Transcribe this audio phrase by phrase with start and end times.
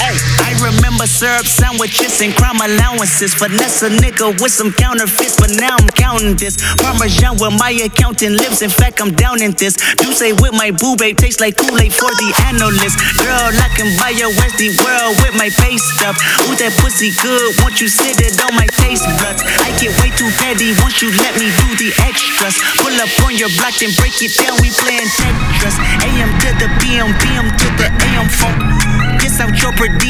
[0.00, 0.16] Ay.
[0.46, 3.34] I remember syrup sandwiches and crime allowances.
[3.34, 6.54] Finesse a nigga with some counterfeits, but now I'm counting this.
[6.78, 8.62] Parmesan where my accountant lives.
[8.62, 9.74] In fact, I'm down in this.
[9.98, 12.94] Do say with my boo babe tastes like Kool-Aid for the analyst.
[13.18, 16.14] Girl, I can buy your Westy world with my face stuff.
[16.46, 17.58] Ooh, that pussy good.
[17.58, 19.42] Won't you sit it on my taste buds?
[19.66, 22.54] I get way too petty once you let me do the extras.
[22.78, 24.54] Pull up on your block and break it down.
[24.62, 25.65] We playing Tetris.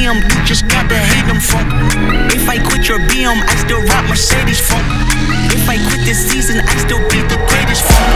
[0.07, 1.67] Your you just gotta hate them funk.
[2.31, 4.87] If I quit your BM, I still rock Mercedes funk.
[5.51, 8.07] If I quit this season, I still be the greatest funk.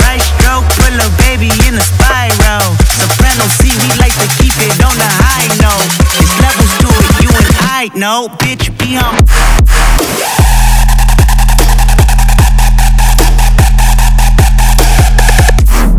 [0.00, 2.64] Right stroke, put a baby in a spiral.
[2.96, 5.92] Soprano C, we like to keep it on the high note.
[6.16, 8.32] There's levels to it, you and I know.
[8.40, 9.20] Bitch, be on.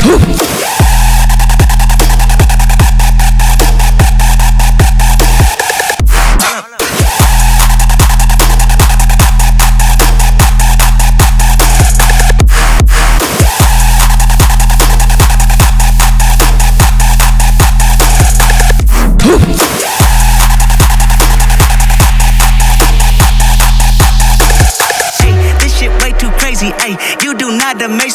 [0.10, 0.57] Ay,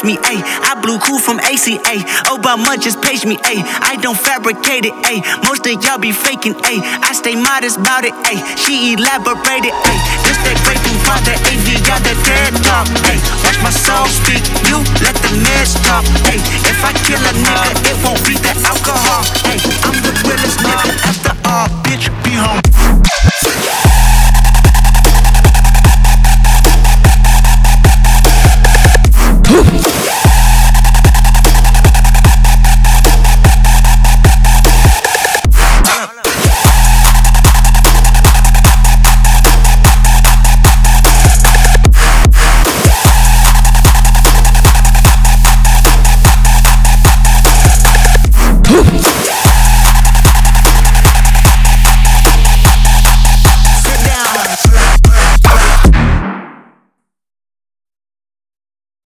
[0.05, 0.43] me, ayy.
[0.43, 1.97] I blew cool from ACA.
[2.35, 3.63] Obama just page me, ayy.
[3.83, 5.23] I don't fabricate it, ayy.
[5.47, 6.83] Most of y'all be faking, ayy.
[6.83, 8.43] I stay modest about it, ayy.
[8.59, 10.01] She elaborated, ayy.
[10.27, 13.19] This that great for the AV, y'all the dead talk, ayy.
[13.45, 16.43] Watch my soul speak, you let the mess talk, ayy.
[16.67, 16.93] If I
[22.83, 23.82] Yeah!